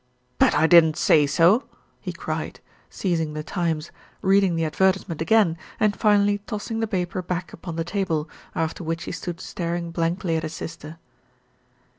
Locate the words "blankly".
9.91-10.35